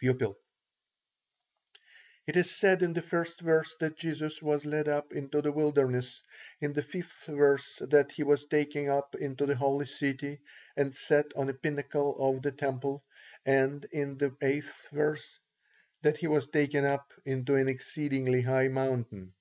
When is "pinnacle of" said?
11.54-12.42